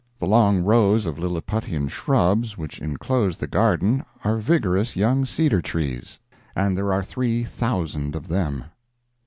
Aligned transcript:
The 0.17 0.25
long 0.25 0.63
rows 0.63 1.05
of 1.05 1.19
lilliputian 1.19 1.87
shrubs 1.87 2.57
which 2.57 2.79
inclose 2.79 3.37
the 3.37 3.45
garden 3.45 4.03
are 4.23 4.37
vigorous 4.37 4.95
young 4.95 5.25
cedar 5.25 5.61
trees, 5.61 6.17
and 6.55 6.75
there 6.75 6.91
are 6.91 7.03
three 7.03 7.43
thousand 7.43 8.15
of 8.15 8.27
them. 8.27 8.63